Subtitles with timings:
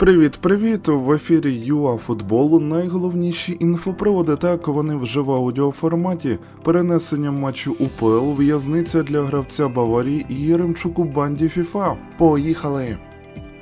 [0.00, 0.88] Привіт-привіт!
[0.88, 4.36] В ефірі ЮА Футбол найголовніші інфоприводи.
[4.36, 6.38] Так вони вже в аудіоформаті.
[6.62, 11.96] Перенесення матчу УПЛ, в'язниця для гравця Баварії і Єремчук у банді ФІФА.
[12.18, 12.96] Поїхали!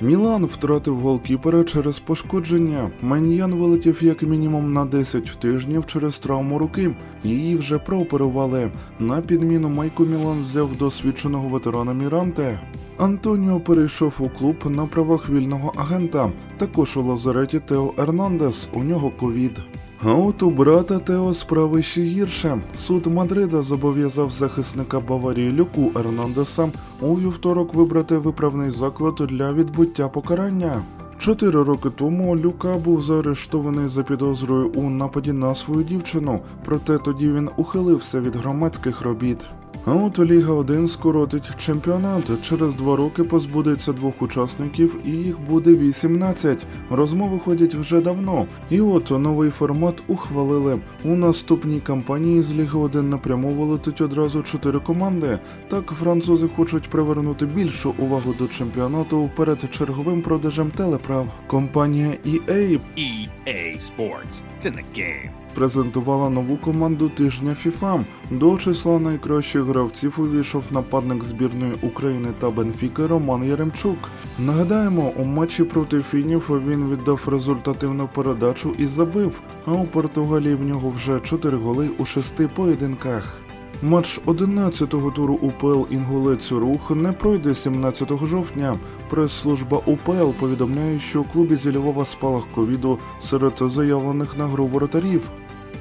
[0.00, 2.90] Мілан втратив голкіпера через пошкодження.
[3.02, 6.90] Маньян вилетів як мінімум на 10 тижнів через травму руки.
[7.24, 8.70] Її вже прооперували.
[8.98, 12.60] На підміну Майку Мілан взяв досвідченого ветерана Міранте.
[12.98, 16.32] Антоніо перейшов у клуб на правах вільного агента.
[16.56, 18.68] Також у лазареті Тео Ернандес.
[18.72, 19.60] У нього ковід.
[20.02, 22.60] А от у брата Тео справи ще гірше.
[22.76, 26.68] Суд Мадрида зобов'язав захисника Баварії Люку Ернандеса
[27.00, 30.82] у вівторок вибрати виправний заклад для відбуття покарання.
[31.18, 37.28] Чотири роки тому Люка був заарештований за підозрою у нападі на свою дівчину, проте тоді
[37.32, 39.38] він ухилився від громадських робіт.
[39.84, 42.24] А от Ліга 1 скоротить чемпіонат.
[42.48, 46.66] Через два роки позбудеться двох учасників, і їх буде 18.
[46.90, 48.46] Розмови ходять вже давно.
[48.70, 50.78] І от новий формат ухвалили.
[51.04, 55.38] У наступній кампанії з Ліги 1 напряму вилетить одразу чотири команди.
[55.68, 61.26] Так французи хочуть привернути більшу увагу до чемпіонату перед черговим продажем телеправ.
[61.46, 64.34] Компанія EA EA Sports.
[64.58, 65.30] It's in the game.
[65.54, 68.04] Презентувала нову команду тижня FIFA.
[68.30, 73.98] До числа найкращих гравців увійшов нападник збірної України та Бенфіки Роман Яремчук.
[74.38, 79.40] Нагадаємо, у матчі проти фінів він віддав результативну передачу і забив.
[79.66, 83.47] А у Португалії в нього вже 4 голи у шести поєдинках.
[83.82, 88.76] Матч 11-го туру УПЛ Інгулець Рух не пройде 17 жовтня.
[89.10, 95.30] Прес-служба УПЛ повідомляє, що у клубі зі Львова спалах ковіду серед заявлених на гру воротарів.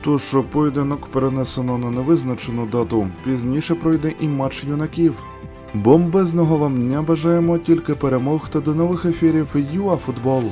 [0.01, 3.07] Тож поєдинок перенесено на невизначену дату.
[3.23, 5.13] Пізніше пройде і матч юнаків.
[5.73, 10.43] Бомбезного вам дня бажаємо тільки перемог та до нових ефірів ЮА Футбол.